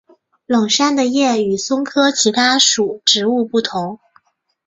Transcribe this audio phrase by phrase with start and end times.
[0.47, 3.99] 冷杉的叶与松科其他属植物不同。